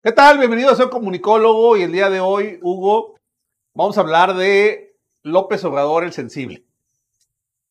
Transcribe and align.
¿Qué 0.00 0.12
tal? 0.12 0.38
Bienvenido 0.38 0.70
a 0.70 0.76
Soy 0.76 0.90
Comunicólogo 0.90 1.76
y 1.76 1.82
el 1.82 1.90
día 1.90 2.08
de 2.08 2.20
hoy, 2.20 2.60
Hugo, 2.62 3.16
vamos 3.74 3.98
a 3.98 4.02
hablar 4.02 4.36
de 4.36 4.96
López 5.24 5.64
Obrador 5.64 6.04
el 6.04 6.12
Sensible. 6.12 6.64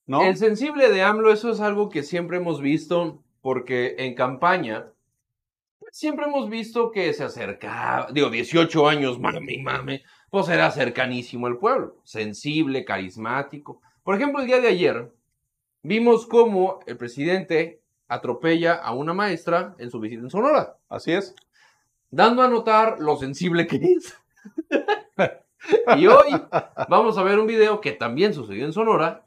¿No? 0.06 0.22
El 0.22 0.36
sensible 0.36 0.90
de 0.90 1.04
AMLO, 1.04 1.32
eso 1.32 1.50
es 1.50 1.62
algo 1.62 1.88
que 1.88 2.04
siempre 2.04 2.36
hemos 2.36 2.60
visto, 2.60 3.24
porque 3.40 3.96
en 4.00 4.14
campaña 4.14 4.92
pues, 5.80 5.98
siempre 5.98 6.26
hemos 6.26 6.50
visto 6.50 6.92
que 6.92 7.14
se 7.14 7.24
acercaba, 7.24 8.12
digo, 8.12 8.30
18 8.30 8.90
años, 8.90 9.22
mami, 9.22 9.60
mame, 9.60 10.04
pues 10.30 10.50
era 10.50 10.70
cercanísimo 10.72 11.48
al 11.48 11.58
pueblo, 11.58 11.96
sensible, 12.04 12.84
carismático. 12.84 13.82
Por 14.04 14.16
ejemplo, 14.16 14.42
el 14.42 14.48
día 14.48 14.60
de 14.60 14.68
ayer 14.68 15.14
vimos 15.82 16.28
cómo 16.28 16.82
el 16.88 16.98
presidente 16.98 17.82
atropella 18.10 18.74
a 18.74 18.94
una 18.94 19.14
maestra 19.14 19.76
en 19.80 19.90
su 19.90 20.02
visita 20.02 20.24
en 20.24 20.30
Sonora. 20.30 20.76
Así 20.90 21.14
es. 21.14 21.34
Dando 22.10 22.42
a 22.42 22.48
notar 22.48 23.00
lo 23.00 23.18
sensible 23.18 23.68
que 23.68 23.78
es. 23.78 24.18
y 25.98 26.08
hoy 26.08 26.32
vamos 26.88 27.18
a 27.18 27.24
ver 27.24 27.40
un 27.40 27.48
video 27.48 27.82
que 27.82 27.92
también 27.92 28.34
sucedió 28.34 28.66
en 28.66 28.74
Sonora, 28.74 29.26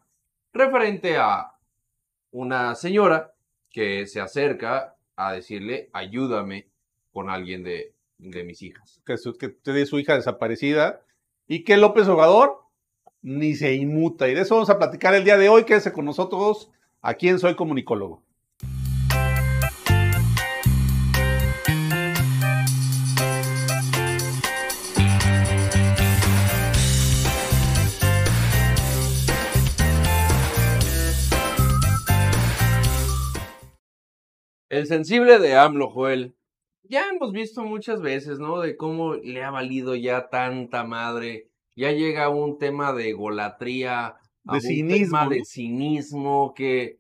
referente 0.53 1.17
a 1.19 1.55
una 2.31 2.75
señora 2.75 3.35
que 3.71 4.07
se 4.07 4.21
acerca 4.21 4.97
a 5.17 5.33
decirle, 5.33 5.91
ayúdame 5.93 6.69
con 7.13 7.29
alguien 7.29 7.63
de, 7.63 7.95
de 8.19 8.45
mis 8.45 8.63
hijas. 8.63 9.01
Que, 9.05 9.19
su, 9.19 9.37
que 9.37 9.49
tiene 9.49 9.85
su 9.87 9.99
hija 9.99 10.15
desaparecida 10.15 11.03
y 11.47 11.65
que 11.65 11.77
López 11.77 12.09
Obrador 12.09 12.61
ni 13.23 13.55
se 13.55 13.75
inmuta. 13.75 14.29
Y 14.29 14.35
de 14.35 14.43
eso 14.43 14.55
vamos 14.55 14.71
a 14.71 14.79
platicar 14.79 15.15
el 15.15 15.25
día 15.25 15.37
de 15.37 15.49
hoy. 15.49 15.65
Quédese 15.65 15.93
con 15.93 16.05
nosotros 16.05 16.71
aquí 17.03 17.29
en 17.29 17.39
Soy 17.39 17.55
Comunicólogo. 17.55 18.23
El 34.71 34.87
sensible 34.87 35.39
de 35.41 35.57
AMLO, 35.57 35.91
Joel. 35.91 36.35
Ya 36.85 37.09
hemos 37.09 37.33
visto 37.33 37.63
muchas 37.65 38.01
veces, 38.01 38.39
¿no? 38.39 38.61
De 38.61 38.77
cómo 38.77 39.15
le 39.15 39.43
ha 39.43 39.51
valido 39.51 39.95
ya 39.97 40.29
tanta 40.31 40.85
madre. 40.85 41.49
Ya 41.77 41.91
llega 41.93 42.29
un 42.29 42.57
tema 42.59 42.93
de 42.93 43.13
golatría, 43.13 44.07
a 44.07 44.17
De 44.45 44.55
un 44.55 44.61
cinismo, 44.61 45.07
tema 45.19 45.25
¿no? 45.25 45.31
de 45.31 45.45
cinismo 45.45 46.55
que 46.55 46.99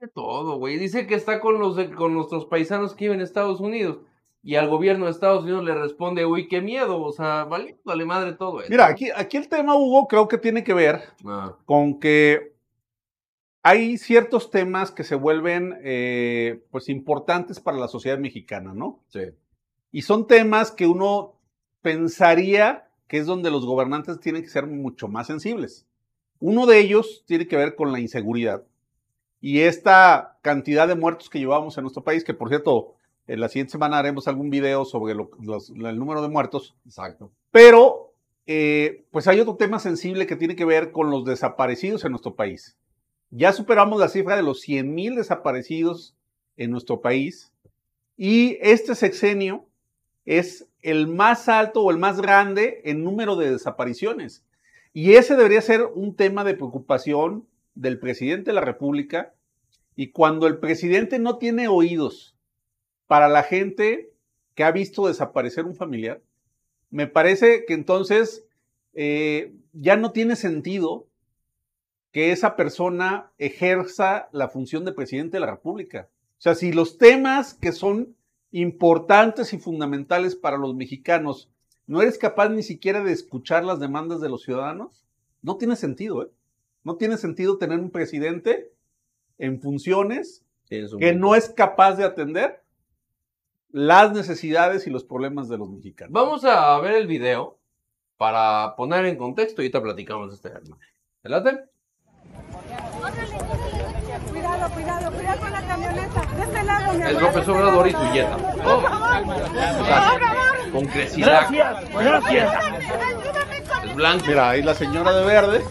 de 0.00 0.08
todo, 0.08 0.58
güey. 0.58 0.78
Dice 0.78 1.06
que 1.06 1.14
está 1.14 1.38
con 1.38 1.60
los 1.60 1.78
con 1.90 2.12
nuestros 2.14 2.46
paisanos 2.46 2.94
que 2.94 3.04
viven 3.04 3.20
en 3.20 3.24
Estados 3.24 3.60
Unidos 3.60 3.98
y 4.42 4.56
al 4.56 4.68
gobierno 4.68 5.04
de 5.04 5.12
Estados 5.12 5.44
Unidos 5.44 5.64
le 5.64 5.74
responde, 5.76 6.26
"Uy, 6.26 6.48
qué 6.48 6.60
miedo", 6.60 7.00
o 7.00 7.12
sea, 7.12 7.44
vale, 7.44 7.78
madre 7.84 8.32
todo 8.32 8.60
eso. 8.60 8.68
Mira, 8.68 8.86
aquí, 8.86 9.10
aquí 9.14 9.36
el 9.36 9.48
tema, 9.48 9.76
Hugo, 9.76 10.08
creo 10.08 10.26
que 10.26 10.38
tiene 10.38 10.64
que 10.64 10.74
ver 10.74 11.02
Ah, 11.24 11.56
con 11.66 12.00
que 12.00 12.51
hay 13.62 13.96
ciertos 13.98 14.50
temas 14.50 14.90
que 14.90 15.04
se 15.04 15.14
vuelven 15.14 15.78
eh, 15.84 16.64
pues 16.70 16.88
importantes 16.88 17.60
para 17.60 17.78
la 17.78 17.88
sociedad 17.88 18.18
mexicana, 18.18 18.72
¿no? 18.74 19.00
sí. 19.08 19.20
Y 19.94 20.02
son 20.02 20.26
temas 20.26 20.70
que 20.70 20.86
uno 20.86 21.34
pensaría 21.82 22.88
que 23.08 23.18
es 23.18 23.26
donde 23.26 23.50
los 23.50 23.66
gobernantes 23.66 24.20
tienen 24.20 24.40
que 24.42 24.48
ser 24.48 24.66
mucho 24.66 25.06
más 25.06 25.26
sensibles. 25.26 25.86
Uno 26.40 26.64
de 26.64 26.78
ellos 26.78 27.24
tiene 27.26 27.46
que 27.46 27.56
ver 27.58 27.74
con 27.74 27.92
la 27.92 28.00
inseguridad. 28.00 28.62
Y 29.42 29.60
esta 29.60 30.38
cantidad 30.40 30.88
de 30.88 30.94
muertos 30.94 31.28
que 31.28 31.38
llevamos 31.40 31.76
en 31.76 31.82
nuestro 31.82 32.02
país, 32.02 32.24
que 32.24 32.32
por 32.32 32.48
cierto, 32.48 32.94
en 33.26 33.40
la 33.40 33.48
siguiente 33.48 33.72
semana 33.72 33.98
haremos 33.98 34.26
algún 34.28 34.48
video 34.48 34.84
sobre 34.86 35.14
lo- 35.14 35.30
los- 35.42 35.68
el 35.70 35.98
número 35.98 36.22
de 36.22 36.28
muertos, 36.28 36.74
Exacto. 36.86 37.30
pero 37.50 38.14
eh, 38.46 39.04
pues 39.10 39.28
hay 39.28 39.40
otro 39.40 39.56
tema 39.56 39.78
sensible 39.78 40.26
que 40.26 40.36
tiene 40.36 40.56
que 40.56 40.64
ver 40.64 40.90
con 40.90 41.10
los 41.10 41.24
desaparecidos 41.24 42.04
en 42.04 42.12
nuestro 42.12 42.34
país. 42.34 42.76
Ya 43.34 43.54
superamos 43.54 43.98
la 43.98 44.10
cifra 44.10 44.36
de 44.36 44.42
los 44.42 44.60
100 44.60 44.94
mil 44.94 45.14
desaparecidos 45.16 46.14
en 46.58 46.70
nuestro 46.70 47.00
país 47.00 47.50
y 48.14 48.58
este 48.60 48.94
sexenio 48.94 49.66
es 50.26 50.68
el 50.82 51.06
más 51.06 51.48
alto 51.48 51.80
o 51.82 51.90
el 51.90 51.96
más 51.96 52.20
grande 52.20 52.82
en 52.84 53.02
número 53.02 53.36
de 53.36 53.50
desapariciones. 53.50 54.44
Y 54.92 55.14
ese 55.14 55.34
debería 55.34 55.62
ser 55.62 55.82
un 55.94 56.14
tema 56.14 56.44
de 56.44 56.52
preocupación 56.52 57.48
del 57.74 57.98
presidente 57.98 58.50
de 58.50 58.54
la 58.54 58.60
República. 58.60 59.32
Y 59.96 60.08
cuando 60.08 60.46
el 60.46 60.58
presidente 60.58 61.18
no 61.18 61.38
tiene 61.38 61.68
oídos 61.68 62.36
para 63.06 63.28
la 63.28 63.44
gente 63.44 64.12
que 64.54 64.64
ha 64.64 64.72
visto 64.72 65.06
desaparecer 65.06 65.64
un 65.64 65.74
familiar, 65.74 66.20
me 66.90 67.06
parece 67.06 67.64
que 67.64 67.72
entonces 67.72 68.44
eh, 68.92 69.54
ya 69.72 69.96
no 69.96 70.12
tiene 70.12 70.36
sentido 70.36 71.06
que 72.12 72.30
esa 72.30 72.56
persona 72.56 73.32
ejerza 73.38 74.28
la 74.32 74.48
función 74.48 74.84
de 74.84 74.92
presidente 74.92 75.38
de 75.38 75.40
la 75.40 75.50
República. 75.50 76.08
O 76.38 76.42
sea, 76.42 76.54
si 76.54 76.72
los 76.72 76.98
temas 76.98 77.54
que 77.54 77.72
son 77.72 78.14
importantes 78.50 79.52
y 79.54 79.58
fundamentales 79.58 80.36
para 80.36 80.58
los 80.58 80.74
mexicanos 80.74 81.50
no 81.86 82.02
eres 82.02 82.18
capaz 82.18 82.50
ni 82.50 82.62
siquiera 82.62 83.02
de 83.02 83.12
escuchar 83.12 83.64
las 83.64 83.80
demandas 83.80 84.20
de 84.20 84.28
los 84.28 84.42
ciudadanos, 84.42 85.04
no 85.40 85.56
tiene 85.56 85.74
sentido, 85.74 86.22
¿eh? 86.22 86.30
No 86.84 86.96
tiene 86.96 87.16
sentido 87.16 87.58
tener 87.58 87.78
un 87.78 87.90
presidente 87.90 88.72
en 89.38 89.60
funciones 89.60 90.44
que 90.68 91.14
no 91.14 91.34
es 91.34 91.48
capaz 91.50 91.94
de 91.96 92.04
atender 92.04 92.62
las 93.70 94.12
necesidades 94.12 94.86
y 94.86 94.90
los 94.90 95.04
problemas 95.04 95.48
de 95.48 95.58
los 95.58 95.70
mexicanos. 95.70 96.12
Vamos 96.12 96.44
a 96.44 96.78
ver 96.80 96.94
el 96.94 97.06
video 97.06 97.58
para 98.16 98.74
poner 98.76 99.04
en 99.06 99.16
contexto 99.16 99.62
y 99.62 99.66
ahorita 99.66 99.82
platicamos 99.82 100.28
de 100.30 100.36
este 100.36 100.50
tema. 100.50 100.78
¿Te 101.22 101.28
late? 101.28 101.71
Cuidado, 104.30 104.70
cuidado, 104.70 105.12
cuidado 105.12 105.40
con 105.40 105.52
la 105.52 105.62
camioneta. 105.62 106.20
De 106.36 106.42
este 106.42 106.62
lado, 106.64 106.92
mi 106.94 107.02
amor. 107.02 107.22
López 107.22 107.48
Obrador 107.48 107.88
y 107.88 107.92
su 107.92 108.12
yeta. 108.12 108.36
Oh, 108.64 108.80
Por 108.80 108.82
favor. 108.82 110.20
con 110.72 110.86
crecidad. 110.86 111.46
Ayúdame 111.48 112.42
con 113.68 113.88
Es 113.88 113.94
blanco. 113.94 114.24
Mira, 114.26 114.50
ahí 114.50 114.62
la 114.62 114.74
señora 114.74 115.12
de 115.12 115.24
verde 115.24 115.64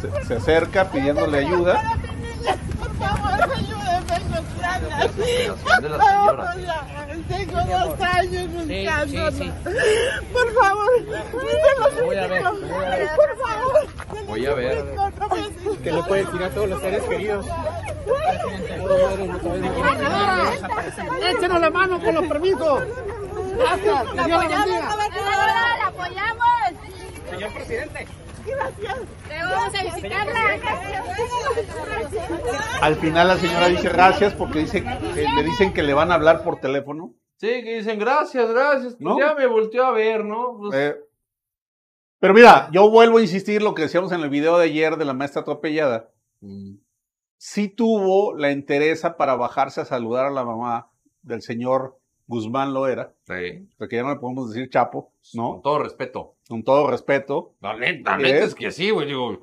se, 0.00 0.24
se 0.26 0.34
acerca 0.36 0.90
pidiéndole 0.90 1.38
ayuda. 1.38 1.80
Por 2.78 2.96
favor, 2.98 3.30
de 5.80 5.88
la 5.88 5.98
señora. 5.98 6.54
Tengo 7.28 7.58
dos 7.60 8.00
años 8.00 8.46
buscando. 8.52 9.30
Por 10.32 10.54
favor, 10.54 10.90
ver. 11.06 11.24
Por 13.16 13.36
favor. 13.38 13.97
Voy 14.28 14.46
a 14.46 14.54
ver. 14.54 14.84
que 15.82 15.90
le 15.92 16.02
puede 16.02 16.24
decir 16.24 16.42
a 16.42 16.50
todos 16.50 16.68
los 16.68 16.80
seres 16.80 17.02
queridos. 17.04 17.46
Échenos 21.22 21.60
la 21.60 21.70
mano 21.70 22.00
con 22.00 22.14
los 22.14 22.26
permisos. 22.26 22.82
Gracias. 23.56 24.04
Que 24.04 24.24
Dios 24.24 24.28
la 24.28 24.38
bendiga. 24.48 24.96
la 25.78 25.86
apoyamos. 25.86 26.46
Señor 27.30 27.52
presidente. 27.54 28.06
Luego 28.46 29.50
vamos 29.50 29.74
a 29.74 29.82
visitarla. 29.82 30.40
Al 32.80 32.96
final 32.96 33.28
la 33.28 33.36
señora 33.36 33.68
dice 33.68 33.88
gracias 33.88 34.34
porque 34.34 34.60
dice, 34.60 34.84
le 35.14 35.42
dicen 35.42 35.72
que 35.72 35.82
le 35.82 35.94
van 35.94 36.10
a 36.12 36.14
hablar 36.14 36.42
por 36.44 36.60
teléfono. 36.60 37.14
Sí, 37.36 37.46
que 37.62 37.76
dicen 37.78 37.98
gracias, 37.98 38.48
gracias. 38.50 38.94
Pues 38.94 39.00
¿No? 39.00 39.18
ya 39.18 39.34
me 39.34 39.46
volteó 39.46 39.84
a 39.86 39.92
ver, 39.92 40.24
¿no? 40.24 40.56
Pues, 40.58 40.74
Eh, 40.74 40.96
pero 42.20 42.34
mira, 42.34 42.68
yo 42.72 42.90
vuelvo 42.90 43.18
a 43.18 43.22
insistir 43.22 43.62
lo 43.62 43.74
que 43.74 43.82
decíamos 43.82 44.12
en 44.12 44.20
el 44.20 44.30
video 44.30 44.58
de 44.58 44.64
ayer 44.66 44.96
de 44.96 45.04
la 45.04 45.14
maestra 45.14 45.42
atropellada. 45.42 46.10
mm, 46.40 46.74
Sí 47.40 47.68
tuvo 47.68 48.34
la 48.34 48.50
entereza 48.50 49.16
para 49.16 49.36
bajarse 49.36 49.80
a 49.80 49.84
saludar 49.84 50.26
a 50.26 50.30
la 50.30 50.44
mamá 50.44 50.90
del 51.22 51.40
señor 51.40 51.96
Guzmán 52.26 52.74
Loera, 52.74 53.14
sí. 53.28 53.68
porque 53.78 53.94
ya 53.96 54.02
no 54.02 54.10
le 54.10 54.16
podemos 54.20 54.50
decir 54.52 54.68
Chapo, 54.70 55.12
Con 55.32 55.40
¿no? 55.40 55.60
todo 55.62 55.78
respeto. 55.78 56.34
Con 56.48 56.64
todo 56.64 56.90
respeto. 56.90 57.54
La 57.60 57.76
neta, 57.76 58.12
la 58.12 58.16
¿Qué? 58.18 58.22
neta 58.32 58.44
es 58.44 58.54
que 58.56 58.70
sí, 58.72 58.90
güey. 58.90 59.06
Digo, 59.06 59.38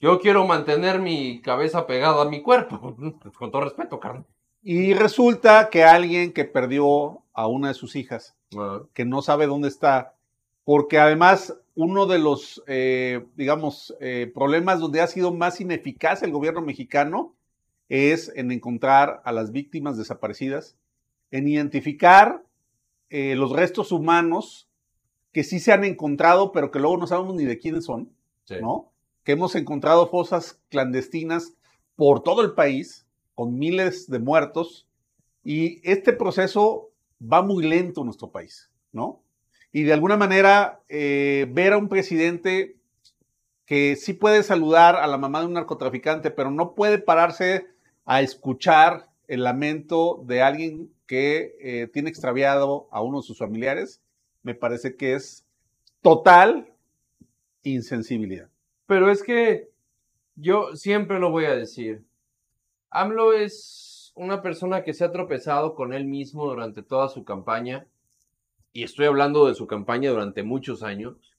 yo 0.00 0.18
quiero 0.18 0.46
mantener 0.46 0.98
mi 0.98 1.40
cabeza 1.42 1.86
pegada 1.86 2.22
a 2.22 2.28
mi 2.28 2.42
cuerpo. 2.42 2.96
Con 3.38 3.50
todo 3.50 3.62
respeto, 3.64 4.00
carnal. 4.00 4.24
Y 4.62 4.94
resulta 4.94 5.68
que 5.70 5.84
alguien 5.84 6.32
que 6.32 6.44
perdió 6.44 7.22
a 7.34 7.46
una 7.46 7.68
de 7.68 7.74
sus 7.74 7.94
hijas, 7.96 8.34
que 8.94 9.04
no 9.04 9.20
sabe 9.22 9.46
dónde 9.46 9.68
está, 9.68 10.14
porque 10.64 10.98
además 10.98 11.54
uno 11.76 12.06
de 12.06 12.18
los, 12.18 12.64
eh, 12.66 13.26
digamos, 13.36 13.94
eh, 14.00 14.32
problemas 14.34 14.80
donde 14.80 15.02
ha 15.02 15.06
sido 15.06 15.32
más 15.32 15.60
ineficaz 15.60 16.22
el 16.22 16.32
gobierno 16.32 16.62
mexicano 16.62 17.34
es 17.90 18.32
en 18.34 18.50
encontrar 18.50 19.20
a 19.24 19.30
las 19.30 19.52
víctimas 19.52 19.98
desaparecidas, 19.98 20.74
en 21.30 21.46
identificar 21.46 22.42
eh, 23.10 23.36
los 23.36 23.52
restos 23.52 23.92
humanos 23.92 24.68
que 25.32 25.44
sí 25.44 25.60
se 25.60 25.70
han 25.70 25.84
encontrado, 25.84 26.50
pero 26.50 26.70
que 26.70 26.78
luego 26.78 26.96
no 26.96 27.06
sabemos 27.06 27.36
ni 27.36 27.44
de 27.44 27.58
quiénes 27.58 27.84
son, 27.84 28.10
sí. 28.44 28.54
¿no? 28.60 28.90
Que 29.22 29.32
hemos 29.32 29.54
encontrado 29.54 30.08
fosas 30.08 30.58
clandestinas 30.70 31.52
por 31.94 32.22
todo 32.22 32.40
el 32.40 32.54
país, 32.54 33.06
con 33.34 33.58
miles 33.58 34.08
de 34.08 34.18
muertos, 34.18 34.88
y 35.44 35.86
este 35.88 36.14
proceso 36.14 36.88
va 37.20 37.42
muy 37.42 37.66
lento 37.66 38.02
nuestro 38.02 38.30
país, 38.30 38.70
¿no? 38.92 39.20
Y 39.76 39.82
de 39.82 39.92
alguna 39.92 40.16
manera 40.16 40.80
eh, 40.88 41.46
ver 41.50 41.74
a 41.74 41.76
un 41.76 41.90
presidente 41.90 42.78
que 43.66 43.94
sí 43.96 44.14
puede 44.14 44.42
saludar 44.42 44.96
a 44.96 45.06
la 45.06 45.18
mamá 45.18 45.40
de 45.40 45.48
un 45.48 45.52
narcotraficante, 45.52 46.30
pero 46.30 46.50
no 46.50 46.74
puede 46.74 46.96
pararse 46.96 47.66
a 48.06 48.22
escuchar 48.22 49.10
el 49.28 49.44
lamento 49.44 50.22
de 50.24 50.40
alguien 50.40 50.90
que 51.06 51.56
eh, 51.60 51.88
tiene 51.88 52.08
extraviado 52.08 52.88
a 52.90 53.02
uno 53.02 53.20
de 53.20 53.26
sus 53.26 53.36
familiares, 53.36 54.00
me 54.42 54.54
parece 54.54 54.96
que 54.96 55.12
es 55.12 55.44
total 56.00 56.72
insensibilidad. 57.62 58.48
Pero 58.86 59.10
es 59.10 59.22
que 59.22 59.68
yo 60.36 60.74
siempre 60.74 61.20
lo 61.20 61.30
voy 61.30 61.44
a 61.44 61.54
decir. 61.54 62.02
AMLO 62.88 63.34
es 63.34 64.14
una 64.14 64.40
persona 64.40 64.84
que 64.84 64.94
se 64.94 65.04
ha 65.04 65.12
tropezado 65.12 65.74
con 65.74 65.92
él 65.92 66.06
mismo 66.06 66.46
durante 66.46 66.82
toda 66.82 67.10
su 67.10 67.26
campaña. 67.26 67.86
Y 68.76 68.82
estoy 68.82 69.06
hablando 69.06 69.46
de 69.46 69.54
su 69.54 69.66
campaña 69.66 70.10
durante 70.10 70.42
muchos 70.42 70.82
años. 70.82 71.32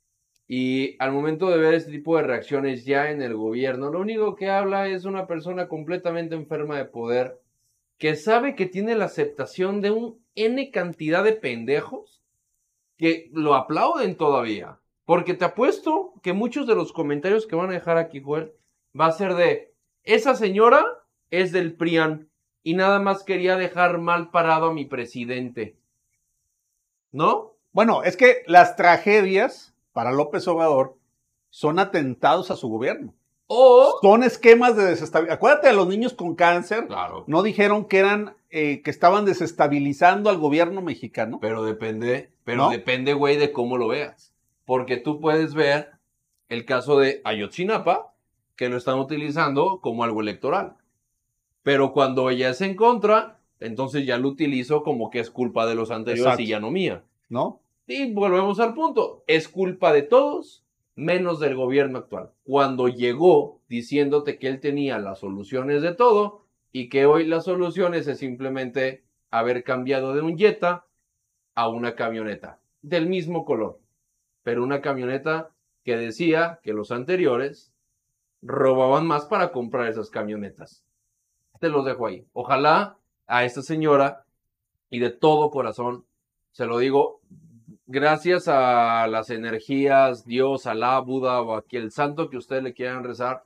Y 0.47 0.95
al 0.97 1.11
momento 1.11 1.51
de 1.51 1.59
ver 1.59 1.75
este 1.75 1.91
tipo 1.91 2.17
de 2.17 2.23
reacciones 2.23 2.83
ya 2.83 3.11
en 3.11 3.21
el 3.21 3.35
gobierno, 3.35 3.91
lo 3.91 3.99
único 3.99 4.35
que 4.35 4.49
habla 4.49 4.87
es 4.87 5.05
una 5.05 5.27
persona 5.27 5.67
completamente 5.67 6.33
enferma 6.33 6.79
de 6.79 6.85
poder 6.85 7.39
que 7.99 8.15
sabe 8.15 8.55
que 8.55 8.65
tiene 8.65 8.95
la 8.95 9.05
aceptación 9.05 9.81
de 9.81 9.91
un 9.91 10.19
N 10.33 10.71
cantidad 10.71 11.23
de 11.23 11.33
pendejos 11.33 12.23
que 12.97 13.29
lo 13.31 13.53
aplauden 13.53 14.17
todavía. 14.17 14.79
Porque 15.05 15.35
te 15.35 15.45
apuesto 15.45 16.13
que 16.23 16.33
muchos 16.33 16.65
de 16.65 16.73
los 16.73 16.91
comentarios 16.91 17.45
que 17.45 17.55
van 17.55 17.69
a 17.69 17.73
dejar 17.73 17.99
aquí, 17.99 18.19
Joel, 18.19 18.51
va 18.99 19.05
a 19.05 19.11
ser 19.11 19.35
de, 19.35 19.75
esa 20.01 20.33
señora 20.33 20.83
es 21.29 21.51
del 21.51 21.75
PRIAN 21.75 22.31
y 22.63 22.73
nada 22.73 22.99
más 22.99 23.23
quería 23.23 23.57
dejar 23.57 23.99
mal 23.99 24.31
parado 24.31 24.69
a 24.69 24.73
mi 24.73 24.85
presidente. 24.85 25.77
¿No? 27.11 27.53
Bueno, 27.71 28.03
es 28.03 28.17
que 28.17 28.43
las 28.47 28.75
tragedias 28.75 29.73
para 29.93 30.11
López 30.11 30.47
Obrador 30.47 30.97
son 31.49 31.79
atentados 31.79 32.51
a 32.51 32.55
su 32.55 32.69
gobierno. 32.69 33.13
O... 33.47 33.99
Son 34.01 34.23
esquemas 34.23 34.75
de 34.75 34.83
desestabilización. 34.83 35.37
Acuérdate 35.37 35.67
de 35.67 35.73
los 35.73 35.87
niños 35.87 36.13
con 36.13 36.35
cáncer. 36.35 36.87
Claro. 36.87 37.23
No 37.27 37.43
dijeron 37.43 37.85
que 37.85 37.99
eran, 37.99 38.35
eh, 38.49 38.81
que 38.81 38.91
estaban 38.91 39.25
desestabilizando 39.25 40.29
al 40.29 40.37
gobierno 40.37 40.81
mexicano. 40.81 41.39
Pero 41.41 41.63
depende, 41.63 42.31
pero 42.43 42.63
¿No? 42.63 42.69
depende, 42.69 43.13
güey, 43.13 43.37
de 43.37 43.51
cómo 43.51 43.77
lo 43.77 43.87
veas. 43.87 44.33
Porque 44.65 44.97
tú 44.97 45.21
puedes 45.21 45.53
ver 45.53 45.91
el 46.49 46.65
caso 46.65 46.99
de 46.99 47.21
Ayotzinapa, 47.23 48.13
que 48.55 48.69
lo 48.69 48.77
están 48.77 48.99
utilizando 48.99 49.79
como 49.81 50.03
algo 50.03 50.21
electoral. 50.21 50.75
Pero 51.63 51.93
cuando 51.93 52.29
ella 52.29 52.49
es 52.49 52.61
en 52.61 52.75
contra, 52.75 53.36
entonces 53.59 54.05
ya 54.05 54.17
lo 54.17 54.29
utilizo 54.29 54.83
como 54.83 55.09
que 55.09 55.19
es 55.19 55.29
culpa 55.29 55.65
de 55.65 55.75
los 55.75 55.91
anteriores 55.91 56.33
Exacto. 56.33 56.43
y 56.43 56.47
ya 56.47 56.59
no 56.59 56.71
mía. 56.71 57.03
¿no? 57.29 57.61
Y 57.87 58.13
volvemos 58.13 58.59
al 58.59 58.73
punto. 58.73 59.23
Es 59.27 59.47
culpa 59.47 59.93
de 59.93 60.01
todos, 60.01 60.65
menos 60.95 61.39
del 61.39 61.55
gobierno 61.55 61.99
actual. 61.99 62.31
Cuando 62.43 62.87
llegó 62.87 63.61
diciéndote 63.69 64.37
que 64.37 64.47
él 64.47 64.59
tenía 64.59 64.99
las 64.99 65.19
soluciones 65.19 65.81
de 65.81 65.93
todo 65.93 66.45
y 66.71 66.89
que 66.89 67.05
hoy 67.05 67.25
las 67.25 67.45
soluciones 67.45 68.07
es 68.07 68.19
simplemente 68.19 69.03
haber 69.31 69.63
cambiado 69.63 70.13
de 70.13 70.21
un 70.21 70.37
Jetta 70.37 70.85
a 71.55 71.69
una 71.69 71.95
camioneta 71.95 72.59
del 72.81 73.07
mismo 73.07 73.45
color. 73.45 73.79
Pero 74.43 74.63
una 74.63 74.81
camioneta 74.81 75.51
que 75.83 75.97
decía 75.97 76.59
que 76.63 76.73
los 76.73 76.91
anteriores 76.91 77.73
robaban 78.41 79.07
más 79.07 79.25
para 79.25 79.51
comprar 79.51 79.87
esas 79.87 80.09
camionetas. 80.09 80.83
Te 81.59 81.69
los 81.69 81.85
dejo 81.85 82.05
ahí. 82.05 82.25
Ojalá 82.33 82.97
a 83.27 83.45
esta 83.45 83.61
señora 83.61 84.25
y 84.89 84.99
de 84.99 85.11
todo 85.11 85.51
corazón, 85.51 86.05
se 86.51 86.65
lo 86.65 86.79
digo, 86.79 87.21
gracias 87.85 88.47
a 88.47 89.07
las 89.07 89.29
energías, 89.29 90.25
Dios, 90.25 90.65
Alá, 90.65 90.99
Buda 90.99 91.41
o 91.41 91.55
aquí 91.55 91.77
el 91.77 91.91
santo 91.91 92.29
que 92.29 92.37
ustedes 92.37 92.63
le 92.63 92.73
quieran 92.73 93.03
rezar, 93.03 93.43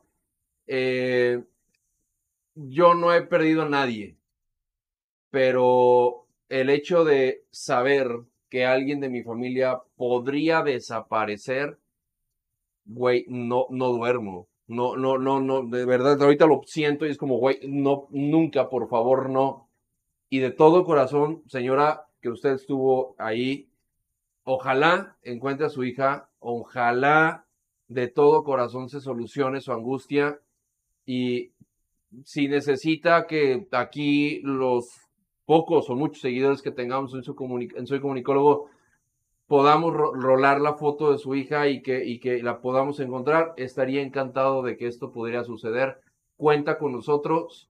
eh, 0.68 1.44
yo 2.56 2.94
no 2.94 3.14
he 3.14 3.22
perdido 3.24 3.64
a 3.64 3.70
nadie, 3.70 4.18
pero 5.30 6.26
el 6.50 6.70
hecho 6.70 7.04
de 7.04 7.44
saber 7.52 8.08
que 8.50 8.66
alguien 8.66 9.00
de 9.00 9.10
mi 9.10 9.24
familia 9.24 9.82
podría 9.96 10.62
desaparecer, 10.62 11.80
güey, 12.86 13.26
no, 13.30 13.68
no 13.70 13.88
duermo. 13.88 14.48
No, 14.68 14.96
no, 14.96 15.18
no, 15.18 15.42
no, 15.42 15.64
de 15.64 15.86
verdad, 15.86 16.22
ahorita 16.22 16.46
lo 16.46 16.62
siento 16.66 17.06
y 17.06 17.10
es 17.10 17.18
como, 17.18 17.38
güey, 17.38 17.60
no, 17.68 18.08
nunca, 18.12 18.70
por 18.70 18.88
favor, 18.90 19.30
no. 19.30 19.70
Y 20.34 20.40
de 20.40 20.50
todo 20.52 20.86
corazón, 20.86 21.44
señora, 21.48 22.08
que 22.22 22.30
usted 22.30 22.52
estuvo 22.52 23.16
ahí, 23.18 23.68
ojalá 24.46 25.18
encuentre 25.24 25.66
a 25.66 25.70
su 25.70 25.84
hija, 25.84 26.30
ojalá 26.40 27.46
de 27.90 28.08
todo 28.08 28.46
corazón 28.46 28.88
se 28.88 29.02
solucione 29.02 29.60
su 29.60 29.74
angustia 29.74 30.40
y 31.06 31.52
si 32.24 32.48
necesita 32.48 33.28
que 33.28 33.68
aquí 33.72 34.40
los 34.44 34.88
pocos 35.46 35.90
o 35.90 35.96
muchos 35.96 36.22
seguidores 36.22 36.62
que 36.62 36.72
tengamos 36.72 37.14
en, 37.14 37.24
su 37.24 37.36
en 37.76 37.86
Soy 37.86 38.00
Comunicólogo 38.00 38.70
podamos 39.48 39.94
ro- 39.94 40.14
rolar 40.14 40.62
la 40.62 40.76
foto 40.76 41.12
de 41.12 41.18
su 41.18 41.36
hija 41.36 41.68
y 41.68 41.82
que 41.82 42.42
la 42.42 42.62
podamos 42.62 43.02
encontrar, 43.02 43.54
estaría 43.58 44.02
encantado 44.02 44.62
de 44.64 44.78
que 44.78 44.88
esto 44.88 45.12
pudiera 45.12 45.44
suceder. 45.44 46.00
Cuenta 46.38 46.78
con 46.78 46.94
nosotros. 46.94 47.70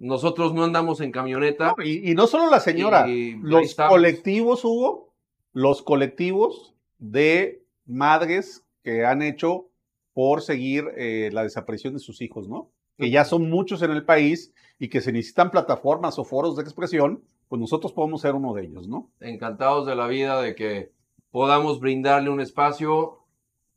Nosotros 0.00 0.52
no 0.52 0.64
andamos 0.64 1.00
en 1.00 1.12
camioneta. 1.12 1.74
Y, 1.84 2.10
y 2.10 2.14
no 2.14 2.26
solo 2.26 2.50
la 2.50 2.58
señora, 2.58 3.08
Y 3.08 3.36
los 3.36 3.74
colectivos, 3.74 4.64
Hugo, 4.64 5.12
los 5.52 5.82
colectivos 5.82 6.74
de 6.98 7.62
madres 7.86 8.64
que 8.82 9.04
han 9.04 9.22
hecho 9.22 9.68
por 10.12 10.42
seguir 10.42 10.86
eh, 10.96 11.30
la 11.32 11.42
desaparición 11.42 11.94
de 11.94 12.00
sus 12.00 12.20
hijos, 12.22 12.48
¿no? 12.48 12.70
Que 12.98 13.10
ya 13.10 13.24
son 13.24 13.48
muchos 13.48 13.82
en 13.82 13.90
el 13.90 14.04
país 14.04 14.52
y 14.78 14.88
que 14.88 15.00
se 15.00 15.12
necesitan 15.12 15.50
plataformas 15.50 16.18
o 16.18 16.24
foros 16.24 16.56
de 16.56 16.62
expresión, 16.62 17.22
pues 17.48 17.60
nosotros 17.60 17.92
podemos 17.92 18.20
ser 18.20 18.34
uno 18.34 18.54
de 18.54 18.64
ellos, 18.64 18.88
¿no? 18.88 19.10
encantados 19.20 19.86
de 19.86 19.94
la 19.96 20.06
vida 20.06 20.40
de 20.40 20.54
que 20.54 20.92
podamos 21.30 21.80
brindarle 21.80 22.30
un 22.30 22.40
espacio 22.40 23.18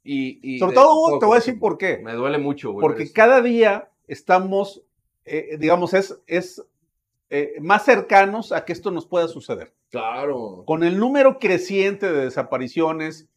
y... 0.04 0.40
y 0.56 0.60
Sobre 0.60 0.76
todo, 0.76 0.96
Hugo, 0.96 1.20
te 1.20 1.26
voy 1.26 1.36
a 1.36 1.40
decir 1.40 1.60
por 1.60 1.78
qué. 1.78 2.00
Me 2.00 2.14
duele 2.14 2.38
mucho, 2.38 2.72
güey. 2.72 2.82
Porque 2.82 3.12
cada 3.12 3.42
día 3.42 3.90
estamos, 4.08 4.84
eh, 5.26 5.58
digamos, 5.60 5.94
es, 5.94 6.20
es 6.28 6.64
eh, 7.30 7.56
más 7.62 7.86
cercanos 7.86 8.52
a 8.52 8.66
que 8.66 8.74
esto 8.74 8.92
nos 8.92 9.06
pueda 9.06 9.28
suceder. 9.28 9.74
Claro. 9.90 10.64
Con 10.66 10.84
el 10.84 10.98
número 10.98 11.40
creciente 11.40 12.12
de 12.12 12.26
desapariciones, 12.26 13.28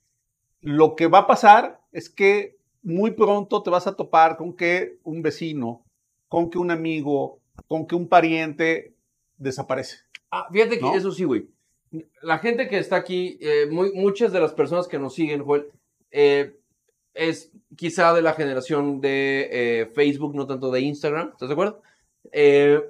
lo 0.60 0.96
que 0.96 1.06
va 1.06 1.20
a 1.20 1.26
pasar 1.26 1.80
es 1.92 2.08
que 2.10 2.56
muy 2.82 3.10
pronto 3.10 3.62
te 3.62 3.70
vas 3.70 3.86
a 3.86 3.94
topar 3.96 4.36
con 4.36 4.54
que 4.54 4.98
un 5.02 5.22
vecino, 5.22 5.84
con 6.28 6.50
que 6.50 6.58
un 6.58 6.70
amigo, 6.70 7.40
con 7.68 7.86
que 7.86 7.94
un 7.94 8.08
pariente 8.08 8.94
desaparece. 9.36 9.98
Ah, 10.30 10.48
fíjate 10.52 10.76
que 10.78 10.82
¿No? 10.84 10.94
eso 10.94 11.12
sí, 11.12 11.24
güey. 11.24 11.48
La 12.22 12.38
gente 12.38 12.68
que 12.68 12.78
está 12.78 12.96
aquí, 12.96 13.38
eh, 13.40 13.66
muy- 13.70 13.92
muchas 13.92 14.32
de 14.32 14.40
las 14.40 14.52
personas 14.52 14.88
que 14.88 14.98
nos 14.98 15.14
siguen, 15.14 15.44
Joel, 15.44 15.68
eh, 16.10 16.56
es 17.14 17.50
quizá 17.76 18.12
de 18.12 18.22
la 18.22 18.34
generación 18.34 19.00
de 19.00 19.48
eh, 19.50 19.86
Facebook, 19.94 20.34
no 20.34 20.46
tanto 20.46 20.70
de 20.70 20.80
Instagram, 20.80 21.30
¿estás 21.32 21.48
de 21.48 21.52
acuerdo? 21.54 21.82
Eh, 22.32 22.80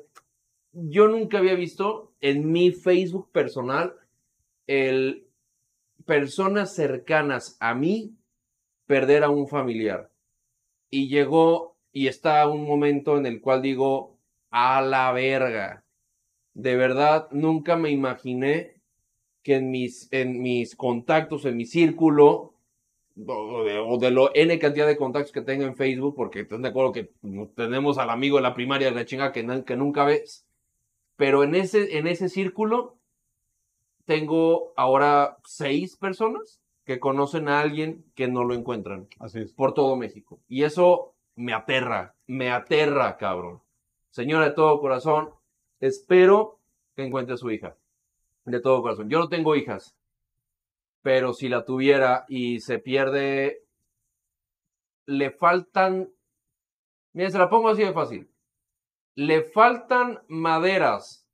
yo 0.72 1.08
nunca 1.08 1.38
había 1.38 1.54
visto 1.54 2.12
en 2.20 2.50
mi 2.50 2.72
Facebook 2.72 3.30
personal 3.32 3.94
el 4.66 5.26
personas 6.04 6.74
cercanas 6.74 7.56
a 7.60 7.74
mí 7.74 8.14
perder 8.86 9.24
a 9.24 9.30
un 9.30 9.48
familiar. 9.48 10.10
Y 10.90 11.08
llegó 11.08 11.76
y 11.92 12.06
está 12.06 12.46
un 12.48 12.66
momento 12.66 13.16
en 13.16 13.26
el 13.26 13.40
cual 13.40 13.62
digo, 13.62 14.16
a 14.50 14.80
la 14.80 15.10
verga. 15.12 15.84
De 16.54 16.76
verdad, 16.76 17.28
nunca 17.32 17.76
me 17.76 17.90
imaginé 17.90 18.76
que 19.42 19.56
en 19.56 19.70
mis, 19.70 20.08
en 20.12 20.40
mis 20.40 20.76
contactos, 20.76 21.44
en 21.44 21.56
mi 21.56 21.66
círculo, 21.66 22.54
o 23.26 23.64
de, 23.64 23.78
o 23.78 23.98
de 23.98 24.10
lo 24.10 24.34
N 24.34 24.58
cantidad 24.58 24.86
de 24.86 24.96
contactos 24.96 25.32
que 25.32 25.42
tengo 25.42 25.64
en 25.64 25.76
Facebook, 25.76 26.14
porque 26.14 26.40
están 26.40 26.62
de 26.62 26.68
acuerdo 26.68 26.92
que 26.92 27.12
tenemos 27.54 27.98
al 27.98 28.10
amigo 28.10 28.36
de 28.36 28.42
la 28.42 28.54
primaria 28.54 28.88
de 28.88 28.94
la 28.94 29.04
chinga 29.04 29.32
que, 29.32 29.64
que 29.64 29.76
nunca 29.76 30.04
ves, 30.04 30.46
pero 31.16 31.42
en 31.42 31.54
ese, 31.54 31.98
en 31.98 32.06
ese 32.06 32.28
círculo 32.28 32.98
tengo 34.04 34.72
ahora 34.76 35.38
seis 35.44 35.96
personas 35.96 36.60
que 36.84 37.00
conocen 37.00 37.48
a 37.48 37.60
alguien 37.60 38.04
que 38.14 38.28
no 38.28 38.44
lo 38.44 38.54
encuentran 38.54 39.08
Así 39.18 39.40
es. 39.40 39.52
por 39.52 39.74
todo 39.74 39.96
México. 39.96 40.38
Y 40.46 40.62
eso 40.62 41.14
me 41.34 41.52
aterra, 41.52 42.14
me 42.26 42.50
aterra, 42.50 43.16
cabrón. 43.16 43.60
Señora 44.10 44.46
de 44.46 44.54
todo 44.54 44.80
corazón, 44.80 45.30
espero 45.80 46.60
que 46.94 47.04
encuentre 47.04 47.34
a 47.34 47.38
su 47.38 47.50
hija. 47.50 47.76
De 48.44 48.60
todo 48.60 48.80
corazón. 48.82 49.10
Yo 49.10 49.18
no 49.18 49.28
tengo 49.28 49.56
hijas, 49.56 49.96
pero 51.06 51.32
si 51.32 51.48
la 51.48 51.64
tuviera 51.64 52.24
y 52.26 52.58
se 52.58 52.80
pierde, 52.80 53.62
le 55.06 55.30
faltan, 55.30 56.12
miren, 57.12 57.30
se 57.30 57.38
la 57.38 57.48
pongo 57.48 57.68
así 57.68 57.84
de 57.84 57.92
fácil. 57.92 58.28
Le 59.14 59.44
faltan 59.44 60.18
maderas 60.26 61.24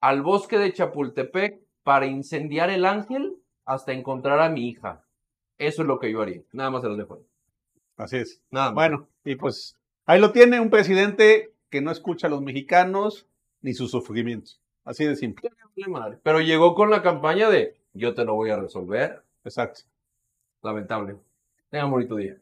al 0.00 0.22
bosque 0.22 0.56
de 0.56 0.72
Chapultepec 0.72 1.60
para 1.82 2.06
incendiar 2.06 2.70
el 2.70 2.86
ángel 2.86 3.36
hasta 3.66 3.92
encontrar 3.92 4.40
a 4.40 4.48
mi 4.48 4.66
hija. 4.66 5.04
Eso 5.58 5.82
es 5.82 5.86
lo 5.86 5.98
que 5.98 6.10
yo 6.10 6.22
haría. 6.22 6.40
Nada 6.52 6.70
más 6.70 6.80
se 6.80 6.88
los 6.88 6.96
dejo. 6.96 7.16
ahí. 7.16 7.26
Así 7.98 8.16
es. 8.16 8.42
Nada 8.50 8.68
más. 8.68 8.74
Bueno, 8.74 9.08
y 9.22 9.36
pues 9.36 9.76
ahí 10.06 10.18
lo 10.18 10.32
tiene 10.32 10.60
un 10.60 10.70
presidente 10.70 11.52
que 11.68 11.82
no 11.82 11.90
escucha 11.90 12.28
a 12.28 12.30
los 12.30 12.40
mexicanos 12.40 13.28
ni 13.60 13.74
sus 13.74 13.90
sufrimientos. 13.90 14.62
Así 14.82 15.04
de 15.04 15.14
simple. 15.14 15.50
Pero 16.22 16.40
llegó 16.40 16.74
con 16.74 16.88
la 16.88 17.02
campaña 17.02 17.50
de 17.50 17.76
yo 17.98 18.14
te 18.14 18.24
lo 18.24 18.34
voy 18.34 18.50
a 18.50 18.56
resolver. 18.56 19.22
Exacto. 19.44 19.82
Lamentable. 20.62 21.16
Tengan 21.70 21.86
un 21.86 21.92
bonito 21.92 22.16
día. 22.16 22.38